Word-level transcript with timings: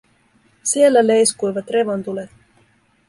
Siellä 0.63 1.07
leiskuivat 1.07 1.67
revontulet. 1.69 2.29